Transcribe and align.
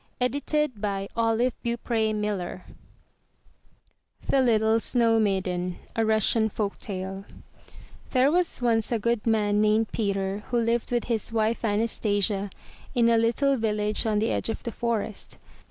229 0.19 0.63
M 0.63 0.81
Y 1.37 1.51
BOOK 1.61 1.79
HOUSE 1.85 2.61
THE 4.27 4.41
LITTLE 4.41 4.79
SNOW 4.79 5.19
MAIDEN 5.19 5.77
A 5.95 6.03
Russian 6.03 6.49
Folk 6.49 6.79
Tale 6.79 7.23
There 8.09 8.31
was 8.31 8.63
once 8.63 8.91
a 8.91 8.97
good 8.97 9.27
man 9.27 9.61
named 9.61 9.91
Peter 9.91 10.39
who 10.49 10.57
lived 10.57 10.91
with 10.91 11.03
his 11.03 11.31
wife 11.31 11.63
Anastasia 11.63 12.49
in 12.95 13.09
a 13.09 13.17
little 13.19 13.57
village 13.57 14.07
on 14.07 14.17
the 14.17 14.31
edge 14.31 14.49
of 14.49 14.63
the 14.63 14.71
forest. 14.71 15.37